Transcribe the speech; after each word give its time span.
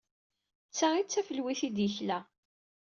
D 0.69 0.73
ta 0.77 0.87
ay 0.93 1.03
d 1.05 1.07
tafelwit 1.11 1.61
ay 1.67 1.71
d-yekla. 1.75 2.19